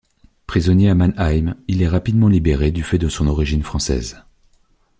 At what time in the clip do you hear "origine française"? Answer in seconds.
3.27-4.25